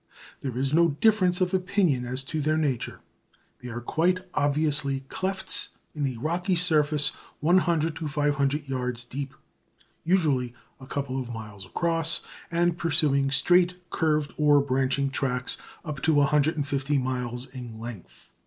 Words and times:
There 0.39 0.57
is 0.57 0.73
no 0.73 0.97
difference 0.99 1.41
of 1.41 1.53
opinion 1.53 2.05
as 2.07 2.23
to 2.23 2.41
their 2.41 2.57
nature. 2.57 3.01
They 3.61 3.69
are 3.69 3.81
quite 3.81 4.21
obviously 4.33 5.01
clefts 5.09 5.77
in 5.93 6.07
a 6.07 6.19
rocky 6.19 6.55
surface, 6.55 7.09
100 7.39 7.95
to 7.97 8.07
500 8.07 8.67
yards 8.67 9.05
deep, 9.05 9.35
usually 10.03 10.55
a 10.79 10.87
couple 10.87 11.21
of 11.21 11.31
miles 11.31 11.67
across, 11.67 12.21
and 12.49 12.79
pursuing 12.79 13.29
straight, 13.29 13.75
curved, 13.91 14.33
or 14.37 14.59
branching 14.59 15.11
tracks 15.11 15.57
up 15.85 16.01
to 16.01 16.15
150 16.15 16.97
miles 16.97 17.45
in 17.49 17.79
length. 17.79 18.31